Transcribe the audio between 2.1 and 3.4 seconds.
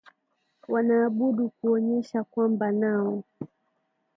kwamba nao